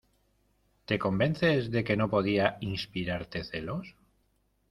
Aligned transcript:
¿te 0.87 0.97
convences 0.97 1.69
de 1.69 1.83
que 1.83 1.95
no 1.95 2.09
podía 2.09 2.57
inspirarte 2.61 3.43
celos? 3.43 3.95